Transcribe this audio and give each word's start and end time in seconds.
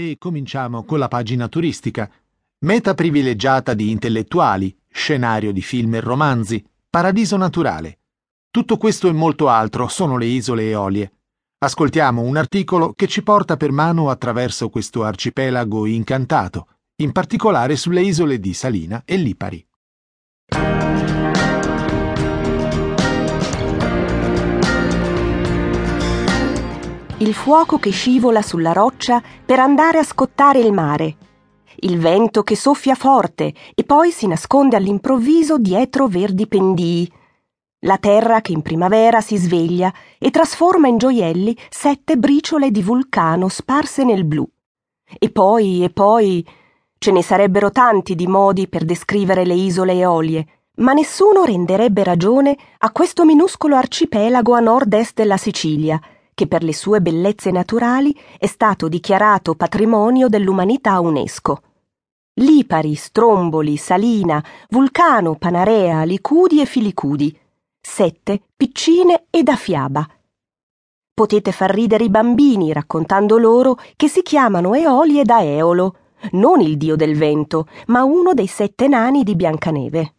E 0.00 0.16
cominciamo 0.18 0.84
con 0.84 0.98
la 0.98 1.08
pagina 1.08 1.46
turistica. 1.46 2.10
Meta 2.60 2.94
privilegiata 2.94 3.74
di 3.74 3.90
intellettuali, 3.90 4.74
scenario 4.88 5.52
di 5.52 5.60
film 5.60 5.94
e 5.94 6.00
romanzi, 6.00 6.64
paradiso 6.88 7.36
naturale. 7.36 7.98
Tutto 8.50 8.78
questo 8.78 9.08
e 9.08 9.12
molto 9.12 9.50
altro 9.50 9.88
sono 9.88 10.16
le 10.16 10.24
isole 10.24 10.70
Eolie. 10.70 11.12
Ascoltiamo 11.58 12.22
un 12.22 12.38
articolo 12.38 12.94
che 12.94 13.08
ci 13.08 13.22
porta 13.22 13.58
per 13.58 13.72
mano 13.72 14.08
attraverso 14.08 14.70
questo 14.70 15.04
arcipelago 15.04 15.84
incantato, 15.84 16.68
in 17.02 17.12
particolare 17.12 17.76
sulle 17.76 18.00
isole 18.00 18.40
di 18.40 18.54
Salina 18.54 19.02
e 19.04 19.18
Lipari. 19.18 19.66
Il 27.20 27.34
fuoco 27.34 27.78
che 27.78 27.90
scivola 27.90 28.40
sulla 28.40 28.72
roccia 28.72 29.22
per 29.44 29.60
andare 29.60 29.98
a 29.98 30.02
scottare 30.02 30.58
il 30.58 30.72
mare. 30.72 31.16
Il 31.80 31.98
vento 31.98 32.42
che 32.42 32.56
soffia 32.56 32.94
forte 32.94 33.52
e 33.74 33.84
poi 33.84 34.10
si 34.10 34.26
nasconde 34.26 34.76
all'improvviso 34.76 35.58
dietro 35.58 36.06
verdi 36.06 36.46
pendii 36.46 37.12
la 37.80 37.98
terra 37.98 38.40
che 38.40 38.52
in 38.52 38.62
primavera 38.62 39.20
si 39.20 39.36
sveglia 39.36 39.92
e 40.18 40.30
trasforma 40.30 40.88
in 40.88 40.96
gioielli 40.96 41.54
sette 41.68 42.16
briciole 42.16 42.70
di 42.70 42.82
vulcano 42.82 43.48
sparse 43.48 44.02
nel 44.02 44.24
blu. 44.24 44.46
E 45.18 45.30
poi, 45.30 45.84
e 45.84 45.90
poi, 45.90 46.46
ce 46.98 47.10
ne 47.10 47.22
sarebbero 47.22 47.70
tanti 47.70 48.14
di 48.14 48.26
modi 48.26 48.66
per 48.66 48.86
descrivere 48.86 49.44
le 49.44 49.54
isole 49.54 49.92
Eolie, 49.92 50.46
ma 50.76 50.94
nessuno 50.94 51.44
renderebbe 51.44 52.02
ragione 52.02 52.56
a 52.78 52.90
questo 52.92 53.26
minuscolo 53.26 53.76
arcipelago 53.76 54.54
a 54.54 54.60
nord-est 54.60 55.14
della 55.14 55.36
Sicilia, 55.36 56.00
che 56.40 56.46
per 56.46 56.62
le 56.62 56.72
sue 56.72 57.02
bellezze 57.02 57.50
naturali 57.50 58.18
è 58.38 58.46
stato 58.46 58.88
dichiarato 58.88 59.54
patrimonio 59.54 60.26
dell'umanità 60.28 60.98
UNESCO. 60.98 61.60
Lipari, 62.40 62.94
Stromboli, 62.94 63.76
Salina, 63.76 64.42
Vulcano, 64.70 65.34
Panarea, 65.34 66.02
Licudi 66.04 66.62
e 66.62 66.64
Filicudi 66.64 67.38
sette 67.78 68.40
piccine 68.56 69.26
e 69.28 69.42
da 69.42 69.54
fiaba. 69.54 70.08
Potete 71.12 71.52
far 71.52 71.74
ridere 71.74 72.04
i 72.04 72.10
bambini 72.10 72.72
raccontando 72.72 73.36
loro 73.36 73.78
che 73.94 74.08
si 74.08 74.22
chiamano 74.22 74.72
Eolie 74.72 75.24
da 75.24 75.44
Eolo, 75.44 75.96
non 76.32 76.62
il 76.62 76.78
dio 76.78 76.96
del 76.96 77.18
vento, 77.18 77.66
ma 77.88 78.02
uno 78.04 78.32
dei 78.32 78.46
sette 78.46 78.88
nani 78.88 79.24
di 79.24 79.36
Biancaneve. 79.36 80.14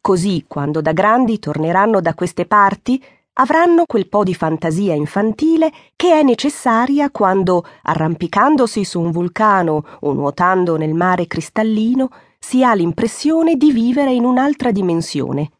Così, 0.00 0.44
quando 0.46 0.80
da 0.80 0.92
grandi 0.92 1.40
torneranno 1.40 2.00
da 2.00 2.14
queste 2.14 2.46
parti, 2.46 3.02
avranno 3.34 3.84
quel 3.86 4.08
po' 4.08 4.24
di 4.24 4.34
fantasia 4.34 4.94
infantile 4.94 5.72
che 5.96 6.18
è 6.18 6.22
necessaria 6.22 7.10
quando, 7.10 7.64
arrampicandosi 7.82 8.84
su 8.84 9.00
un 9.00 9.10
vulcano 9.10 9.84
o 10.00 10.12
nuotando 10.12 10.76
nel 10.76 10.94
mare 10.94 11.26
cristallino, 11.26 12.10
si 12.38 12.64
ha 12.64 12.74
l'impressione 12.74 13.56
di 13.56 13.70
vivere 13.72 14.12
in 14.12 14.24
un'altra 14.24 14.70
dimensione 14.70 15.50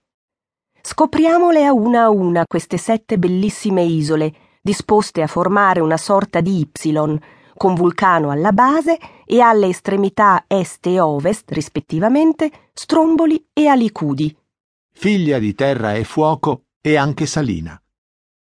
Scopriamole 0.83 1.65
a 1.67 1.73
una 1.73 2.05
a 2.05 2.11
una 2.11 2.45
queste 2.47 2.79
sette 2.79 3.19
bellissime 3.19 3.83
isole, 3.83 4.33
disposte 4.63 5.23
a 5.23 5.27
formare 5.27 5.81
una 5.81 5.99
sorta 5.99 6.41
di 6.41 6.61
Y, 6.61 7.19
con 7.55 7.75
vulcano 7.75 8.31
alla 8.31 8.53
base 8.53 8.99
e 9.27 9.41
alle 9.41 9.69
estremità 9.69 10.45
est 10.47 10.87
e 10.87 10.99
ovest, 10.99 11.51
rispettivamente, 11.53 12.51
Stromboli 12.73 13.49
e 13.53 13.67
Alicudi. 13.67 14.35
Figlia 14.93 15.39
di 15.39 15.55
terra 15.55 15.95
e 15.95 16.05
fuoco 16.05 16.63
e 16.81 16.97
anche 16.97 17.27
salina. 17.27 17.81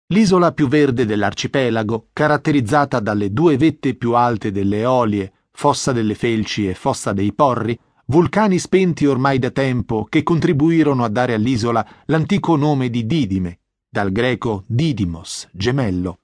L'isola 0.07 0.51
più 0.51 0.67
verde 0.67 1.05
dell'arcipelago, 1.05 2.09
caratterizzata 2.13 2.99
dalle 2.99 3.31
due 3.31 3.57
vette 3.57 3.95
più 3.95 4.13
alte 4.13 4.51
delle 4.51 4.79
Eolie, 4.79 5.33
Fossa 5.51 5.91
delle 5.91 6.15
Felci 6.15 6.67
e 6.67 6.73
Fossa 6.73 7.13
dei 7.13 7.33
Porri, 7.33 7.77
vulcani 8.05 8.59
spenti 8.59 9.05
ormai 9.05 9.39
da 9.39 9.51
tempo 9.51 10.05
che 10.09 10.23
contribuirono 10.23 11.03
a 11.03 11.09
dare 11.09 11.33
all'isola 11.33 11.85
l'antico 12.05 12.55
nome 12.55 12.89
di 12.89 13.05
Didime, 13.05 13.59
dal 13.89 14.11
greco 14.11 14.63
Didimos, 14.67 15.47
gemello. 15.51 16.19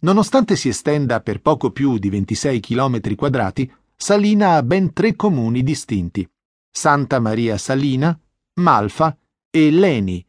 Nonostante 0.00 0.56
si 0.56 0.68
estenda 0.68 1.20
per 1.20 1.40
poco 1.40 1.70
più 1.70 1.98
di 1.98 2.10
26 2.10 2.60
km 2.60 3.14
quadrati, 3.14 3.70
Salina 3.94 4.56
ha 4.56 4.62
ben 4.62 4.92
tre 4.92 5.16
comuni 5.16 5.62
distinti: 5.62 6.28
Santa 6.70 7.18
Maria 7.18 7.56
Salina, 7.56 8.18
Malfa 8.60 9.16
e 9.50 9.70
Leni, 9.70 10.25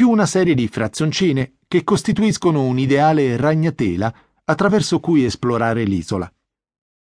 più 0.00 0.08
una 0.08 0.24
serie 0.24 0.54
di 0.54 0.66
frazioncine 0.66 1.56
che 1.68 1.84
costituiscono 1.84 2.62
un 2.62 2.78
ideale 2.78 3.36
ragnatela 3.36 4.10
attraverso 4.44 4.98
cui 4.98 5.26
esplorare 5.26 5.84
l'isola. 5.84 6.32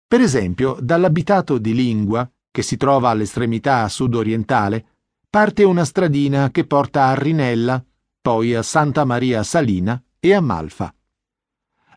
Per 0.06 0.20
esempio, 0.20 0.76
dall'abitato 0.78 1.56
di 1.56 1.72
Lingua, 1.72 2.30
che 2.50 2.60
si 2.60 2.76
trova 2.76 3.08
all'estremità 3.08 3.88
sud-orientale, 3.88 4.84
parte 5.30 5.64
una 5.64 5.86
stradina 5.86 6.50
che 6.50 6.66
porta 6.66 7.06
a 7.06 7.14
Rinella, 7.14 7.82
poi 8.20 8.54
a 8.54 8.62
Santa 8.62 9.06
Maria 9.06 9.42
Salina 9.44 9.98
e 10.20 10.34
a 10.34 10.42
Malfa. 10.42 10.94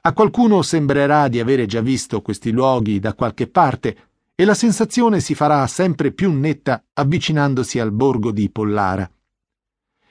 A 0.03 0.13
qualcuno 0.13 0.61
sembrerà 0.61 1.27
di 1.27 1.41
avere 1.41 1.65
già 1.65 1.81
visto 1.81 2.21
questi 2.21 2.51
luoghi 2.51 2.99
da 2.99 3.13
qualche 3.13 3.47
parte 3.49 3.97
e 4.33 4.45
la 4.45 4.53
sensazione 4.53 5.19
si 5.19 5.35
farà 5.35 5.67
sempre 5.67 6.13
più 6.13 6.31
netta 6.31 6.81
avvicinandosi 6.93 7.77
al 7.77 7.91
borgo 7.91 8.31
di 8.31 8.49
Pollara. 8.49 9.11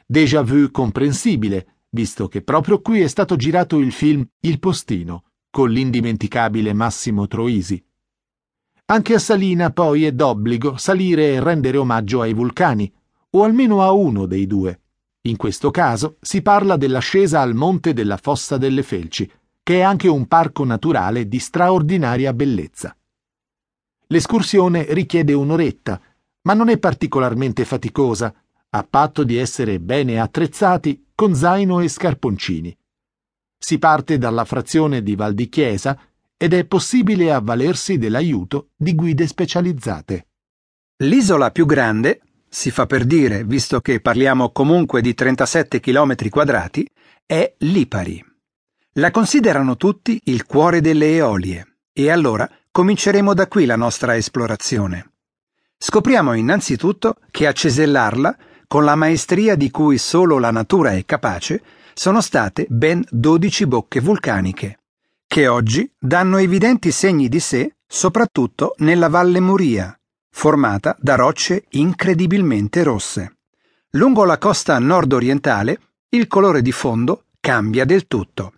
Déjà 0.08 0.42
vu 0.42 0.70
comprensibile, 0.70 1.80
visto 1.90 2.28
che 2.28 2.40
proprio 2.40 2.80
qui 2.80 3.00
è 3.00 3.08
stato 3.08 3.34
girato 3.34 3.78
il 3.78 3.90
film 3.90 4.24
Il 4.40 4.60
Postino, 4.60 5.24
con 5.50 5.68
l'indimenticabile 5.68 6.72
Massimo 6.72 7.26
Troisi. 7.26 7.84
Anche 8.84 9.14
a 9.14 9.18
Salina 9.18 9.72
poi 9.72 10.04
è 10.04 10.12
d'obbligo 10.12 10.76
salire 10.76 11.32
e 11.32 11.42
rendere 11.42 11.76
omaggio 11.76 12.20
ai 12.20 12.34
vulcani, 12.34 12.92
o 13.30 13.42
almeno 13.42 13.82
a 13.82 13.90
uno 13.90 14.26
dei 14.26 14.46
due. 14.46 14.80
In 15.22 15.36
questo 15.36 15.72
caso 15.72 16.18
si 16.20 16.40
parla 16.40 16.76
dell'ascesa 16.76 17.40
al 17.40 17.54
monte 17.54 17.92
della 17.92 18.16
Fossa 18.16 18.58
delle 18.58 18.84
Felci, 18.84 19.28
che 19.60 19.78
è 19.78 19.80
anche 19.80 20.06
un 20.06 20.28
parco 20.28 20.64
naturale 20.64 21.26
di 21.26 21.40
straordinaria 21.40 22.32
bellezza. 22.32 22.96
L'escursione 24.06 24.86
richiede 24.90 25.32
un'oretta, 25.32 26.00
ma 26.42 26.54
non 26.54 26.68
è 26.68 26.78
particolarmente 26.78 27.64
faticosa, 27.64 28.32
a 28.70 28.82
patto 28.82 29.24
di 29.24 29.36
essere 29.36 29.80
bene 29.80 30.20
attrezzati 30.20 31.06
con 31.14 31.34
zaino 31.34 31.80
e 31.80 31.88
scarponcini. 31.88 32.76
Si 33.58 33.78
parte 33.78 34.18
dalla 34.18 34.44
frazione 34.44 35.02
di 35.02 35.14
Val 35.16 35.34
di 35.34 35.48
Chiesa 35.48 35.98
ed 36.36 36.52
è 36.52 36.64
possibile 36.66 37.32
avvalersi 37.32 37.96
dell'aiuto 37.96 38.68
di 38.76 38.94
guide 38.94 39.26
specializzate. 39.26 40.28
L'isola 40.98 41.50
più 41.50 41.66
grande, 41.66 42.20
si 42.48 42.70
fa 42.70 42.86
per 42.86 43.04
dire, 43.04 43.44
visto 43.44 43.80
che 43.80 44.00
parliamo 44.00 44.50
comunque 44.50 45.00
di 45.00 45.14
37 45.14 45.80
km 45.80 46.28
quadrati, 46.28 46.88
è 47.24 47.54
Lipari. 47.58 48.24
La 48.94 49.10
considerano 49.10 49.76
tutti 49.76 50.20
il 50.24 50.46
cuore 50.46 50.80
delle 50.80 51.16
Eolie, 51.16 51.78
e 51.92 52.10
allora 52.10 52.48
cominceremo 52.70 53.34
da 53.34 53.46
qui 53.46 53.66
la 53.66 53.76
nostra 53.76 54.16
esplorazione. 54.16 55.12
Scopriamo 55.78 56.32
innanzitutto 56.32 57.16
che 57.30 57.46
a 57.46 57.52
cesellarla, 57.52 58.36
con 58.66 58.84
la 58.84 58.94
maestria 58.94 59.54
di 59.54 59.70
cui 59.70 59.98
solo 59.98 60.38
la 60.38 60.50
natura 60.50 60.92
è 60.92 61.04
capace, 61.04 61.62
sono 61.94 62.20
state 62.20 62.66
ben 62.68 63.04
12 63.10 63.66
bocche 63.66 64.00
vulcaniche 64.00 64.78
che 65.26 65.48
oggi 65.48 65.90
danno 65.98 66.38
evidenti 66.38 66.90
segni 66.90 67.28
di 67.28 67.40
sé 67.40 67.74
soprattutto 67.86 68.74
nella 68.78 69.08
Valle 69.08 69.40
Muria, 69.40 69.98
formata 70.30 70.96
da 70.98 71.14
rocce 71.14 71.64
incredibilmente 71.70 72.82
rosse. 72.82 73.36
Lungo 73.90 74.24
la 74.24 74.38
costa 74.38 74.78
nord-orientale 74.78 75.78
il 76.10 76.26
colore 76.26 76.62
di 76.62 76.72
fondo 76.72 77.24
cambia 77.40 77.84
del 77.84 78.06
tutto. 78.06 78.54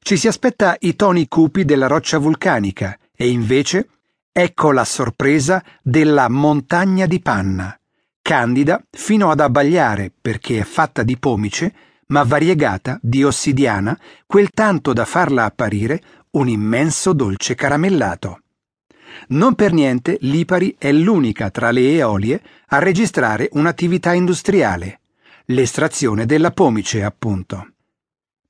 Ci 0.00 0.16
si 0.16 0.28
aspetta 0.28 0.76
i 0.80 0.96
toni 0.96 1.28
cupi 1.28 1.64
della 1.64 1.86
roccia 1.86 2.18
vulcanica 2.18 2.98
e 3.14 3.28
invece 3.28 3.88
ecco 4.32 4.72
la 4.72 4.84
sorpresa 4.84 5.62
della 5.82 6.28
montagna 6.28 7.06
di 7.06 7.20
panna, 7.20 7.77
candida 8.28 8.84
fino 8.90 9.30
ad 9.30 9.40
abbagliare 9.40 10.12
perché 10.20 10.58
è 10.58 10.62
fatta 10.62 11.02
di 11.02 11.16
pomice 11.16 11.72
ma 12.08 12.24
variegata 12.24 12.98
di 13.00 13.24
ossidiana, 13.24 13.98
quel 14.26 14.50
tanto 14.50 14.92
da 14.92 15.06
farla 15.06 15.44
apparire 15.44 16.02
un 16.32 16.46
immenso 16.46 17.14
dolce 17.14 17.54
caramellato. 17.54 18.42
Non 19.28 19.54
per 19.54 19.72
niente 19.72 20.18
Lipari 20.20 20.76
è 20.76 20.92
l'unica 20.92 21.48
tra 21.48 21.70
le 21.70 21.90
eolie 21.94 22.42
a 22.66 22.78
registrare 22.78 23.48
un'attività 23.52 24.12
industriale, 24.12 25.00
l'estrazione 25.46 26.26
della 26.26 26.50
pomice, 26.50 27.02
appunto. 27.02 27.66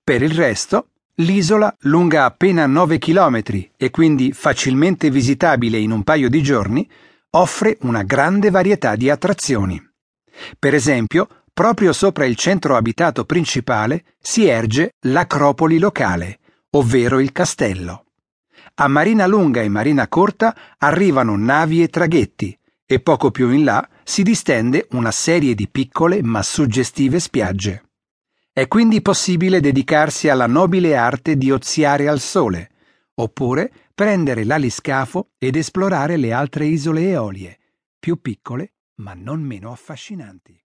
Per 0.03 0.23
il 0.23 0.33
resto, 0.33 0.89
l'isola, 1.17 1.73
lunga 1.83 2.25
appena 2.25 2.67
9 2.67 2.99
km 2.99 3.43
e 3.77 3.91
quindi 3.91 4.33
facilmente 4.33 5.09
visitabile 5.09 5.79
in 5.79 5.93
un 5.93 6.03
paio 6.03 6.29
di 6.29 6.43
giorni, 6.43 6.89
offre 7.31 7.77
una 7.83 8.03
grande 8.03 8.51
varietà 8.51 8.97
di 8.97 9.11
attrazioni. 9.11 9.81
Per 10.59 10.75
esempio, 10.75 11.29
proprio 11.53 11.93
sopra 11.93 12.25
il 12.25 12.37
centro 12.37 12.77
abitato 12.77 13.25
principale 13.25 14.05
si 14.21 14.47
erge 14.47 14.93
l'acropoli 15.01 15.79
locale, 15.79 16.39
ovvero 16.71 17.19
il 17.19 17.33
castello. 17.33 18.05
a 18.81 18.87
Marina 18.87 19.27
Lunga 19.27 19.61
e 19.61 19.69
Marina 19.69 20.07
Corta 20.07 20.55
arrivano 20.79 21.37
navi 21.37 21.83
e 21.83 21.89
traghetti 21.89 22.57
e 22.87 23.01
poco 23.01 23.31
più 23.31 23.51
in 23.51 23.65
là 23.65 23.87
si 24.05 24.23
distende 24.23 24.87
una 24.93 25.11
serie 25.11 25.55
di 25.55 25.69
piccole 25.69 26.23
ma 26.23 26.43
suggestive 26.43 27.19
spiagge. 27.19 27.83
È 28.53 28.67
quindi 28.69 29.03
possibile 29.03 29.61
dedicarsi 29.61 30.29
alla 30.29 30.47
nobile 30.47 30.97
arte 30.97 31.37
di 31.37 31.51
oziare 31.51 32.09
al 32.09 32.21
sole, 32.21 32.71
oppure 33.19 33.73
prendere 33.95 34.45
l'aliscafo 34.45 35.31
ed 35.39 35.57
esplorare 35.57 36.17
le 36.17 36.33
altre 36.33 36.67
isole 36.67 37.09
eolie, 37.09 37.59
più 37.99 38.21
piccole 38.21 38.73
ma 38.99 39.15
non 39.15 39.41
meno 39.41 39.71
affascinanti. 39.71 40.61